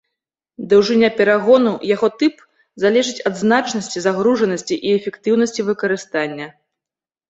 [0.69, 2.41] Даўжыня перагону, яго тып
[2.85, 6.55] залежыць ад значнасці, загружанасці і эфектыўнасці выкарыстання.